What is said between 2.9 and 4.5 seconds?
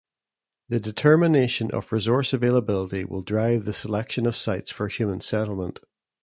will drive the selection of